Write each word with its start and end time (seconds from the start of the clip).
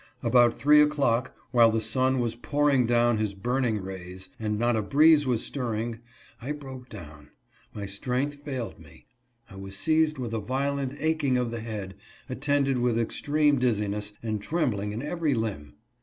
About 0.23 0.57
three 0.57 0.81
o'clock, 0.81 1.35
while 1.51 1.69
the 1.69 1.79
sun 1.79 2.17
was 2.19 2.33
pouring 2.33 2.87
down 2.87 3.19
his 3.19 3.35
burning 3.35 3.79
rays, 3.83 4.29
and 4.39 4.57
not 4.57 4.75
a 4.75 4.81
breeze 4.81 5.27
was 5.27 5.45
stirring, 5.45 5.99
I 6.41 6.53
broke 6.53 6.89
down; 6.89 7.29
my 7.71 7.85
strength 7.85 8.33
failed 8.33 8.79
me; 8.79 9.05
I 9.47 9.57
was 9.57 9.77
seized 9.77 10.17
with 10.17 10.33
a 10.33 10.39
violent 10.39 10.95
aching 10.99 11.37
of 11.37 11.51
the 11.51 11.61
head, 11.61 11.93
attended 12.27 12.79
with 12.79 12.97
extreme 12.97 13.59
dizziness, 13.59 14.13
and 14.23 14.41
trembling 14.41 14.91
in 14.91 15.03
every 15.03 15.35
limb. 15.35 15.75